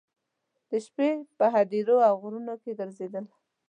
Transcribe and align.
د 0.69 0.71
شپې 0.85 1.09
په 1.37 1.45
هدیرو 1.55 1.95
او 2.07 2.13
غرونو 2.21 2.53
کې 2.61 2.71
ګرځېدل. 2.79 3.25